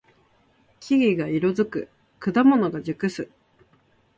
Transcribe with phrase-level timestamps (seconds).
[0.79, 1.87] 木々が色づく。
[2.19, 3.29] 果物が熟す。